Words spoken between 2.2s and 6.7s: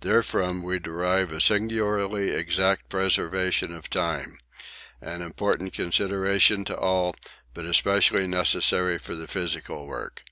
exact preservation of time an important consideration